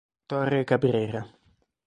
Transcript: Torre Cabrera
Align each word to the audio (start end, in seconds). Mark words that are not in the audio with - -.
Torre 0.29 0.65
Cabrera 0.65 1.21